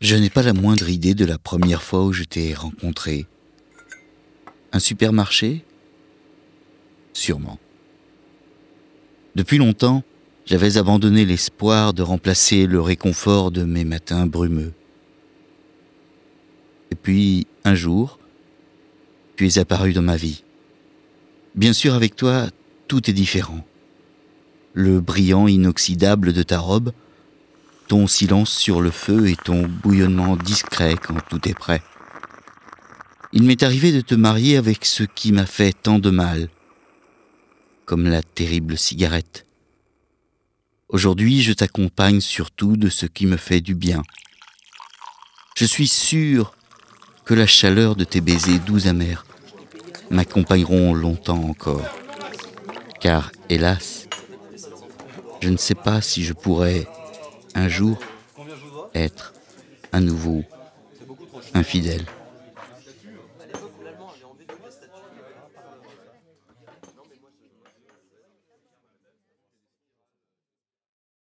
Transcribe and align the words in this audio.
Je 0.00 0.14
n'ai 0.14 0.30
pas 0.30 0.42
la 0.42 0.52
moindre 0.52 0.88
idée 0.88 1.14
de 1.14 1.24
la 1.24 1.38
première 1.38 1.82
fois 1.82 2.04
où 2.04 2.12
je 2.12 2.22
t'ai 2.22 2.54
rencontré. 2.54 3.26
Un 4.72 4.78
supermarché? 4.78 5.64
Sûrement. 7.12 7.58
Depuis 9.34 9.58
longtemps, 9.58 10.04
j'avais 10.46 10.76
abandonné 10.76 11.24
l'espoir 11.24 11.94
de 11.94 12.02
remplacer 12.02 12.66
le 12.66 12.80
réconfort 12.80 13.50
de 13.50 13.64
mes 13.64 13.84
matins 13.84 14.26
brumeux. 14.26 14.72
Et 16.92 16.94
puis, 16.94 17.48
un 17.64 17.74
jour, 17.74 18.20
tu 19.36 19.48
es 19.48 19.58
apparu 19.58 19.92
dans 19.92 20.02
ma 20.02 20.16
vie. 20.16 20.44
Bien 21.56 21.72
sûr, 21.72 21.94
avec 21.94 22.14
toi, 22.14 22.46
tout 22.86 23.10
est 23.10 23.14
différent. 23.14 23.64
Le 24.74 25.00
brillant 25.00 25.48
inoxydable 25.48 26.32
de 26.32 26.44
ta 26.44 26.60
robe, 26.60 26.92
ton 27.88 28.06
silence 28.06 28.50
sur 28.50 28.82
le 28.82 28.90
feu 28.90 29.28
et 29.28 29.36
ton 29.36 29.66
bouillonnement 29.66 30.36
discret 30.36 30.94
quand 30.94 31.18
tout 31.28 31.48
est 31.48 31.58
prêt. 31.58 31.82
Il 33.32 33.42
m'est 33.42 33.62
arrivé 33.62 33.92
de 33.92 34.02
te 34.02 34.14
marier 34.14 34.58
avec 34.58 34.84
ce 34.84 35.02
qui 35.02 35.32
m'a 35.32 35.46
fait 35.46 35.72
tant 35.72 35.98
de 35.98 36.10
mal, 36.10 36.48
comme 37.86 38.06
la 38.06 38.22
terrible 38.22 38.76
cigarette. 38.76 39.46
Aujourd'hui, 40.90 41.42
je 41.42 41.52
t'accompagne 41.52 42.20
surtout 42.20 42.76
de 42.76 42.88
ce 42.88 43.06
qui 43.06 43.26
me 43.26 43.36
fait 43.36 43.60
du 43.60 43.74
bien. 43.74 44.02
Je 45.56 45.64
suis 45.64 45.88
sûr 45.88 46.54
que 47.24 47.34
la 47.34 47.46
chaleur 47.46 47.96
de 47.96 48.04
tes 48.04 48.20
baisers 48.20 48.58
doux 48.60 48.86
amers 48.86 49.24
m'accompagneront 50.10 50.94
longtemps 50.94 51.42
encore. 51.42 51.84
Car, 53.00 53.32
hélas, 53.48 54.08
je 55.42 55.48
ne 55.48 55.56
sais 55.56 55.74
pas 55.74 56.00
si 56.00 56.24
je 56.24 56.32
pourrais 56.32 56.86
un 57.54 57.68
jour 57.68 57.98
être 58.94 59.34
à 59.92 60.00
nouveau 60.00 60.42
infidèle. 61.54 62.04